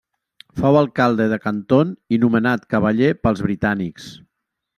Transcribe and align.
Fou 0.61 0.77
alcalde 0.77 1.27
de 1.33 1.37
Canton 1.43 1.91
i 2.17 2.19
nomenat 2.25 2.65
cavaller 2.75 3.11
pels 3.27 3.45
britànics. 3.49 4.11